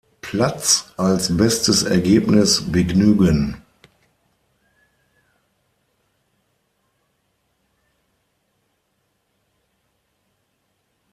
Platz 0.21 0.93
als 0.97 1.37
bestes 1.37 1.83
Ergebnis 1.83 2.71
begnügen. 2.71 3.61